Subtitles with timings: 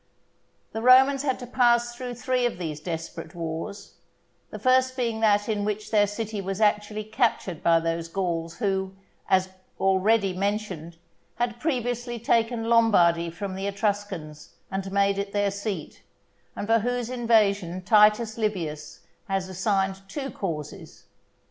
[0.71, 3.97] The Romans had to pass through three of these desperate wars;
[4.49, 8.95] the first being that in which their city was actually captured by those Gauls who,
[9.29, 10.97] as already mentioned,
[11.35, 16.01] had previously taken Lombardy from the Etruscans and made it their seat,
[16.55, 21.03] and for whose invasion Titus Livius has assigned two causes.